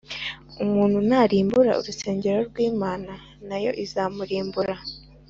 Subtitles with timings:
[0.63, 3.11] Umuntu narimbura urusengero rw’ Imana
[3.47, 4.75] na yo izamurimbura